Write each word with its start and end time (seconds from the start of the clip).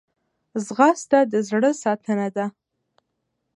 ځغاسته 0.65 1.19
د 1.31 1.33
زړه 1.49 1.71
ساتنه 1.83 2.27
ده 2.35 2.45